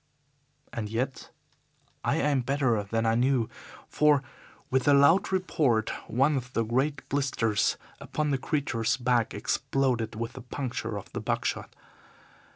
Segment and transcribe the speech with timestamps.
[0.73, 1.29] And yet
[2.03, 3.47] I aimed better than I knew,
[3.87, 4.23] for,
[4.71, 10.33] with a loud report, one of the great blisters upon the creature's back exploded with
[10.33, 11.75] the puncture of the buck shot.